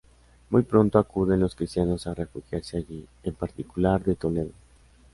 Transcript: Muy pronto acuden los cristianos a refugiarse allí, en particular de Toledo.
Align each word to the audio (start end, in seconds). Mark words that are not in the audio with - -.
Muy 0.49 0.63
pronto 0.63 0.97
acuden 0.97 1.39
los 1.41 1.53
cristianos 1.53 2.07
a 2.07 2.15
refugiarse 2.15 2.75
allí, 2.75 3.05
en 3.21 3.35
particular 3.35 4.03
de 4.03 4.15
Toledo. 4.15 4.51